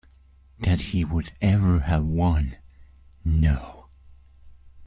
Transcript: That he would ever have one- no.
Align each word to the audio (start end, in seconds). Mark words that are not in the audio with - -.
That 0.57 0.79
he 0.79 1.05
would 1.05 1.33
ever 1.41 1.81
have 1.81 2.03
one- 2.03 2.57
no. 3.23 3.89